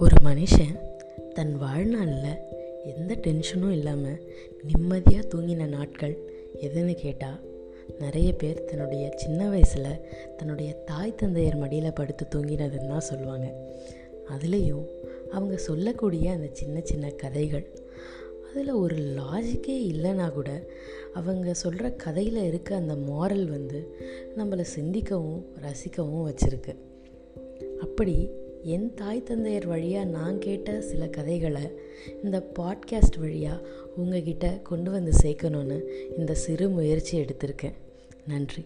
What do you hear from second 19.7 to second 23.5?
இல்லைனா கூட அவங்க சொல்கிற கதையில் இருக்க அந்த மாரல்